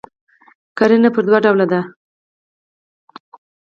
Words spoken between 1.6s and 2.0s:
ده.